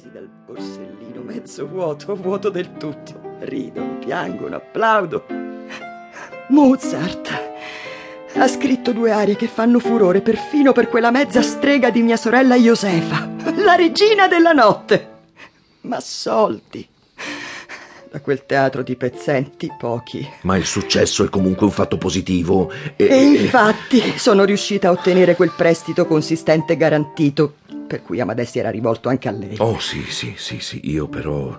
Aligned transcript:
presi 0.00 0.10
dal 0.10 0.28
borsellino 0.46 1.20
mezzo 1.20 1.66
vuoto, 1.66 2.14
vuoto 2.14 2.48
del 2.48 2.72
tutto. 2.78 3.36
Ridono, 3.40 3.98
piangono, 3.98 4.56
applaudono. 4.56 5.24
Mozart 6.48 7.48
ha 8.34 8.48
scritto 8.48 8.92
due 8.92 9.12
arie 9.12 9.36
che 9.36 9.46
fanno 9.46 9.78
furore 9.78 10.22
perfino 10.22 10.72
per 10.72 10.88
quella 10.88 11.10
mezza 11.10 11.42
strega 11.42 11.90
di 11.90 12.00
mia 12.02 12.16
sorella 12.16 12.56
Josefa, 12.56 13.28
la 13.56 13.74
regina 13.74 14.26
della 14.26 14.52
notte. 14.52 15.08
Ma 15.82 16.00
soldi. 16.00 16.88
Da 18.10 18.20
quel 18.20 18.44
teatro 18.44 18.82
di 18.82 18.96
pezzenti, 18.96 19.70
pochi. 19.78 20.28
Ma 20.42 20.56
il 20.56 20.64
successo 20.64 21.24
è 21.24 21.28
comunque 21.28 21.66
un 21.66 21.72
fatto 21.72 21.96
positivo. 21.96 22.72
E, 22.96 23.04
e 23.04 23.22
infatti 23.22 24.18
sono 24.18 24.44
riuscita 24.44 24.88
a 24.88 24.92
ottenere 24.92 25.36
quel 25.36 25.52
prestito 25.56 26.06
consistente 26.06 26.76
garantito, 26.76 27.54
per 27.90 28.02
cui 28.02 28.20
Amadei 28.20 28.48
era 28.52 28.70
rivolto 28.70 29.08
anche 29.08 29.26
a 29.26 29.32
lei. 29.32 29.56
Oh, 29.58 29.80
sì, 29.80 30.04
sì, 30.08 30.34
sì, 30.36 30.60
sì. 30.60 30.80
Io 30.84 31.08
però 31.08 31.58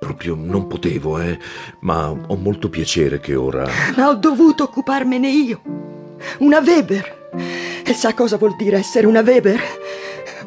proprio 0.00 0.34
non 0.34 0.66
potevo, 0.66 1.20
eh. 1.20 1.38
Ma 1.82 2.10
ho 2.10 2.34
molto 2.34 2.68
piacere 2.68 3.20
che 3.20 3.36
ora. 3.36 3.64
Ma 3.94 4.08
ho 4.08 4.14
dovuto 4.14 4.64
occuparmene 4.64 5.28
io. 5.28 5.62
Una 6.38 6.58
Weber. 6.58 7.30
E 7.84 7.94
sa 7.94 8.14
cosa 8.14 8.36
vuol 8.36 8.56
dire 8.56 8.78
essere 8.78 9.06
una 9.06 9.20
Weber? 9.20 9.60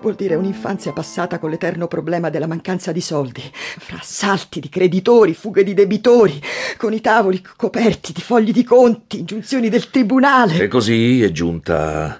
Vuol 0.01 0.15
dire 0.15 0.35
un'infanzia 0.35 0.91
passata 0.91 1.39
con 1.39 1.51
l'eterno 1.51 1.87
problema 1.87 2.29
della 2.29 2.45
mancanza 2.45 2.91
di 2.91 2.99
soldi, 2.99 3.41
fra 3.53 3.99
assalti 3.99 4.59
di 4.59 4.67
creditori, 4.67 5.33
fughe 5.33 5.63
di 5.63 5.73
debitori, 5.73 6.37
con 6.75 6.91
i 6.91 6.99
tavoli 6.99 7.41
coperti 7.55 8.11
di 8.11 8.21
fogli 8.21 8.51
di 8.51 8.65
conti, 8.65 9.19
ingiunzioni 9.19 9.69
del 9.69 9.89
tribunale. 9.89 10.59
E 10.59 10.67
così 10.67 11.23
è 11.23 11.31
giunta 11.31 12.19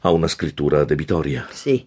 a 0.00 0.10
una 0.10 0.28
scrittura 0.28 0.84
debitoria. 0.84 1.46
Sì, 1.50 1.84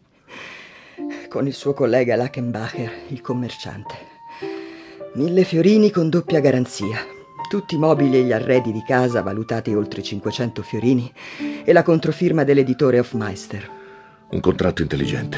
con 1.32 1.48
il 1.48 1.54
suo 1.54 1.74
collega 1.74 2.18
Lachenbacher, 2.18 2.92
il 3.08 3.22
commerciante. 3.22 3.96
Mille 5.14 5.46
fiorini 5.46 5.90
con 5.90 6.10
doppia 6.10 6.42
garanzia. 6.42 6.98
Tutti 7.50 7.76
i 7.76 7.78
mobili 7.78 8.18
e 8.18 8.24
gli 8.24 8.34
arredi 8.34 8.74
di 8.74 8.84
casa 8.86 9.22
valutati 9.22 9.74
oltre 9.74 10.04
500 10.04 10.62
fiorini 10.62 11.10
e 11.64 11.72
la 11.72 11.84
controfirma 11.84 12.44
dell'editore 12.44 13.00
Hofmeister. 13.00 13.70
Un 14.30 14.42
contratto 14.42 14.82
intelligente. 14.82 15.38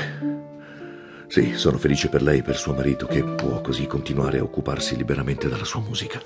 Sì, 1.27 1.53
sono 1.53 1.77
felice 1.77 2.09
per 2.09 2.23
lei 2.23 2.39
e 2.39 2.43
per 2.43 2.57
suo 2.57 2.73
marito 2.73 3.05
che 3.05 3.23
può 3.23 3.61
così 3.61 3.85
continuare 3.85 4.39
a 4.39 4.43
occuparsi 4.43 4.97
liberamente 4.97 5.47
della 5.47 5.63
sua 5.63 5.81
musica. 5.81 6.19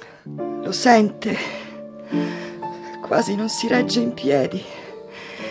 Lo 0.63 0.71
sente. 0.71 1.35
Quasi 3.01 3.35
non 3.35 3.49
si 3.49 3.67
regge 3.67 3.99
in 3.99 4.13
piedi. 4.13 4.63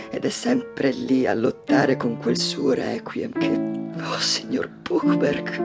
Ed 0.08 0.24
è 0.24 0.30
sempre 0.30 0.90
lì 0.90 1.26
a 1.26 1.34
lottare 1.34 1.98
con 1.98 2.16
quel 2.16 2.38
suo 2.38 2.72
requiem 2.72 3.32
che... 3.32 3.65
Oh, 4.08 4.18
signor 4.18 4.68
Buchberg. 4.68 5.60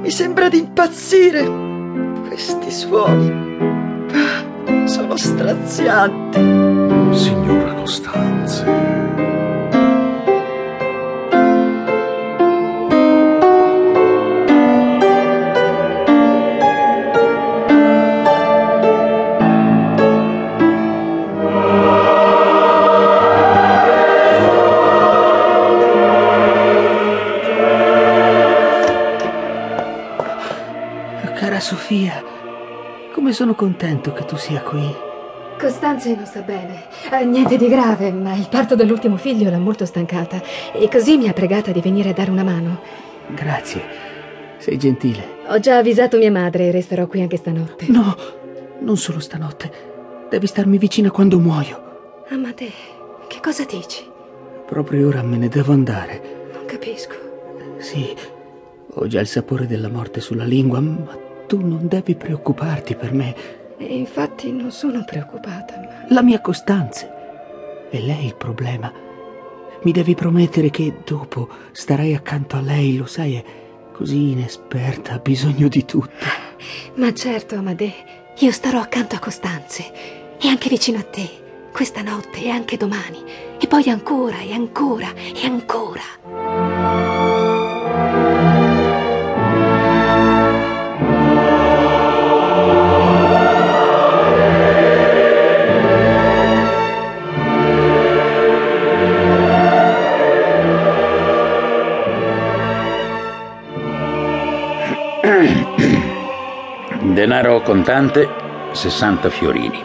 Mi 0.00 0.10
sembra 0.10 0.48
di 0.48 0.58
impazzire. 0.58 1.44
Questi 2.28 2.70
suoni 2.70 3.30
sono 4.86 5.16
strazianti. 5.16 6.38
Signora 7.16 7.74
Costanze. 7.74 9.31
Sofia, 31.60 32.22
come 33.12 33.32
sono 33.32 33.54
contento 33.54 34.12
che 34.12 34.24
tu 34.24 34.36
sia 34.36 34.60
qui. 34.62 34.94
Costanze 35.58 36.14
non 36.14 36.26
sta 36.26 36.40
bene. 36.40 36.84
Eh, 37.10 37.24
niente 37.24 37.56
di 37.56 37.68
grave, 37.68 38.10
ma 38.10 38.34
il 38.34 38.48
parto 38.48 38.74
dell'ultimo 38.74 39.16
figlio 39.16 39.50
l'ha 39.50 39.58
molto 39.58 39.84
stancata 39.86 40.42
e 40.72 40.88
così 40.88 41.16
mi 41.16 41.28
ha 41.28 41.32
pregata 41.32 41.70
di 41.70 41.80
venire 41.80 42.10
a 42.10 42.12
dare 42.12 42.30
una 42.30 42.42
mano. 42.42 42.80
Grazie, 43.28 43.82
sei 44.58 44.76
gentile. 44.78 45.40
Ho 45.46 45.58
già 45.60 45.78
avvisato 45.78 46.16
mia 46.16 46.30
madre 46.30 46.66
e 46.66 46.70
resterò 46.70 47.06
qui 47.06 47.20
anche 47.20 47.36
stanotte. 47.36 47.86
No, 47.88 48.16
non 48.80 48.96
solo 48.96 49.20
stanotte. 49.20 49.70
Devi 50.28 50.46
starmi 50.46 50.78
vicina 50.78 51.10
quando 51.10 51.38
muoio. 51.38 52.24
Amate, 52.30 52.70
che 53.28 53.38
cosa 53.40 53.64
dici? 53.64 54.04
Proprio 54.66 55.08
ora 55.08 55.22
me 55.22 55.36
ne 55.36 55.48
devo 55.48 55.72
andare. 55.72 56.48
Non 56.52 56.64
capisco. 56.64 57.14
Sì, 57.78 58.14
ho 58.94 59.06
già 59.06 59.20
il 59.20 59.26
sapore 59.26 59.66
della 59.66 59.88
morte 59.88 60.20
sulla 60.20 60.44
lingua, 60.44 60.80
ma 60.80 61.30
tu 61.52 61.60
non 61.60 61.86
devi 61.86 62.14
preoccuparti 62.14 62.94
per 62.94 63.12
me. 63.12 63.34
E 63.76 63.94
infatti 63.94 64.50
non 64.50 64.70
sono 64.70 65.04
preoccupata. 65.04 65.76
Ma... 65.76 66.14
La 66.14 66.22
mia 66.22 66.40
Costanza. 66.40 67.06
È 67.90 67.98
lei 67.98 68.24
il 68.24 68.36
problema. 68.36 68.90
Mi 69.82 69.92
devi 69.92 70.14
promettere 70.14 70.70
che 70.70 71.00
dopo 71.04 71.50
starai 71.72 72.14
accanto 72.14 72.56
a 72.56 72.62
lei, 72.62 72.96
lo 72.96 73.04
sai, 73.04 73.34
è 73.34 73.44
così 73.92 74.30
inesperta, 74.30 75.12
ha 75.12 75.18
bisogno 75.18 75.68
di 75.68 75.84
tutto. 75.84 76.24
Ma 76.94 77.12
certo, 77.12 77.56
Amadè, 77.56 77.92
io 78.38 78.50
starò 78.50 78.80
accanto 78.80 79.16
a 79.16 79.18
Costanze 79.18 79.92
e 80.40 80.48
anche 80.48 80.70
vicino 80.70 81.00
a 81.00 81.02
te, 81.02 81.28
questa 81.70 82.00
notte 82.00 82.44
e 82.44 82.48
anche 82.48 82.78
domani, 82.78 83.18
e 83.60 83.66
poi 83.66 83.90
ancora 83.90 84.40
e 84.40 84.54
ancora 84.54 85.12
e 85.14 85.44
ancora. 85.44 86.41
Denaro 107.14 107.62
contante 107.62 108.28
60 108.72 109.30
fiorini. 109.30 109.80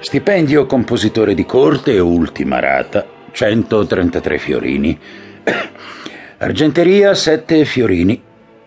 Stipendio 0.00 0.64
compositore 0.64 1.34
di 1.34 1.44
corte 1.44 1.98
ultima 1.98 2.58
rata 2.58 3.06
133 3.30 4.38
fiorini. 4.38 4.98
Argenteria 6.38 7.12
7 7.12 7.66
fiorini. 7.66 8.22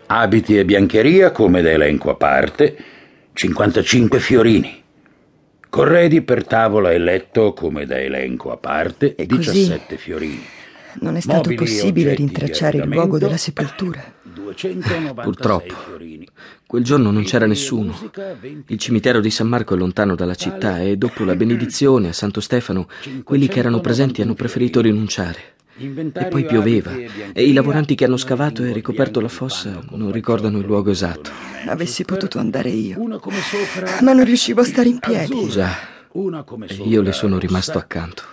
Abiti 0.06 0.56
e 0.56 0.66
biancheria 0.66 1.32
come 1.32 1.64
da 1.64 1.72
elenco 1.72 2.12
a 2.12 2.16
parte 2.16 2.78
55 3.34 4.20
fiorini. 4.20 4.84
Corredi 5.68 6.22
per 6.22 6.46
tavola 6.46 6.92
e 6.92 7.00
letto 7.00 7.54
come 7.54 7.88
da 7.88 8.00
elenco 8.00 8.52
a 8.52 8.58
parte 8.58 9.16
E 9.16 9.26
17 9.26 9.84
così 9.88 9.98
fiorini. 9.98 10.46
Non 11.00 11.16
è 11.16 11.22
stato 11.22 11.50
Mobili 11.50 11.56
e 11.56 11.58
possibile 11.58 12.14
rintracciare 12.14 12.78
il 12.78 12.88
luogo 12.88 13.18
della 13.18 13.38
sepoltura. 13.38 14.14
296 14.56 15.24
Purtroppo. 15.24 15.74
fiorini. 15.88 16.28
Quel 16.66 16.84
giorno 16.84 17.12
non 17.12 17.24
c'era 17.24 17.46
nessuno. 17.46 17.92
musica, 17.92 18.36
20 18.40 18.74
Il 18.74 18.80
cimitero 18.80 19.20
di 19.20 19.30
San 19.30 19.48
Marco 19.48 19.76
è 19.76 19.78
lontano 19.78 20.16
dalla 20.16 20.36
città 20.36 20.82
e 20.82 20.98
dopo 20.98 21.24
la 21.24 21.36
benedizione 21.36 22.10
a 22.10 22.14
Santo 22.14 22.42
Stefano, 22.42 22.88
quelli 23.24 23.48
che 23.48 23.60
erano 23.60 23.82
presenti 23.82 24.22
hanno 24.22 24.34
preferito 24.34 24.82
rinunciare. 24.82 25.54
E 25.78 26.26
poi 26.30 26.46
pioveva 26.46 26.92
e 27.34 27.44
i 27.44 27.52
lavoranti 27.52 27.96
che 27.96 28.06
hanno 28.06 28.16
scavato 28.16 28.64
e 28.64 28.72
ricoperto 28.72 29.20
la 29.20 29.28
fossa 29.28 29.84
non 29.92 30.10
ricordano 30.12 30.60
il 30.60 30.66
luogo 30.66 30.90
esatto. 30.90 31.32
Avessi 31.68 32.06
potuto 32.06 32.40
andare 32.40 32.70
io. 32.70 32.98
Ma 34.02 34.14
non 34.14 34.24
riuscivo 34.24 34.62
a 34.62 34.64
stare 34.64 34.88
in 34.88 35.00
piedi. 35.00 35.50
Già, 35.50 35.76
Una 36.14 36.44
come 36.44 36.68
e 36.68 36.74
sopra, 36.76 36.90
io 36.90 37.02
le 37.02 37.12
sono 37.12 37.38
rimasto 37.38 37.78
accanto. 37.78 38.24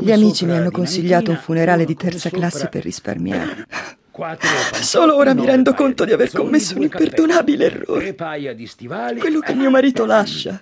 Gli 0.00 0.10
amici 0.10 0.46
mi 0.46 0.52
hanno 0.52 0.70
consigliato 0.70 1.30
un 1.30 1.36
funerale 1.36 1.84
di 1.84 1.94
terza 1.96 2.30
classe 2.30 2.68
per 2.68 2.82
risparmiare. 2.84 3.66
pantaloni, 4.16 4.82
Solo 4.82 5.16
ora 5.16 5.34
mi 5.34 5.46
rendo 5.46 5.74
conto 5.74 6.04
di 6.04 6.12
aver 6.12 6.30
commesso 6.30 6.76
un 6.76 6.82
imperdonabile 6.82 7.64
errore. 7.66 8.14
Quello 8.14 9.40
che 9.40 9.54
mio 9.54 9.70
marito 9.70 10.04
lascia. 10.04 10.60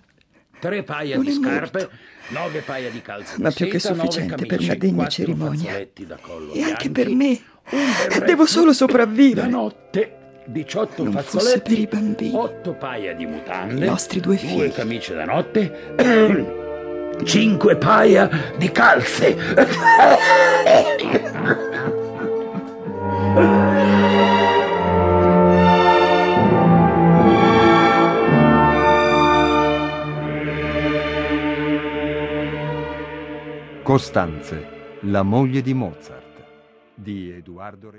Tre 0.59 0.83
paia 0.83 1.17
non 1.17 1.25
di 1.25 1.33
scarpe. 1.33 1.89
Nove 2.29 2.61
paia 2.61 2.91
di 2.91 3.03
calze 3.03 3.35
Ma 3.37 3.51
più 3.51 3.69
che 3.69 3.79
sufficiente 3.79 4.47
per 4.47 4.61
una 4.61 4.75
degna 4.75 5.07
cerimonia. 5.09 5.77
E 5.77 6.63
anche 6.63 6.91
per 6.91 7.11
me. 7.11 7.39
berretto, 7.71 8.25
Devo 8.25 8.47
solo 8.47 8.67
La 8.67 8.73
sopravvivere. 8.73 9.47
notte 9.47 10.17
18 10.47 11.05
Non 11.05 11.13
fazzoletti, 11.13 11.75
per 11.75 11.79
i 11.79 11.87
bambini. 11.87 12.35
8 12.35 12.73
paia 12.75 13.15
di 13.15 13.27
mutande, 13.27 13.85
I 13.85 13.89
nostri 13.89 14.21
due 14.21 14.37
figli. 14.37 14.73
camicie 14.73 15.15
da 15.15 15.25
notte, 15.25 15.95
5 17.25 17.77
paia 17.77 18.31
di 18.57 18.73
calze. 18.73 19.37
Costanze, 33.83 34.99
la 35.01 35.23
moglie 35.23 35.63
di 35.63 35.75
Mozart, 35.75 36.45
di 36.95 37.33
Edoardo 37.33 37.91
Resci. 37.91 37.93